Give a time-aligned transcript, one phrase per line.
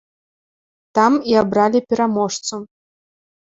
[0.99, 2.55] Там і абралі пераможцу.